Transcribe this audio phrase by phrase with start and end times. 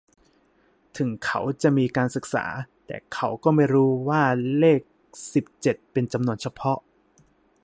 [0.97, 2.45] ถึงเขาจะมีการศึกษา
[2.85, 4.21] แต่เขาก็ไม่รู้ว่า
[4.57, 4.81] เลข
[5.33, 6.77] สิบเจ็ดเป็นจำนวนเฉพาะ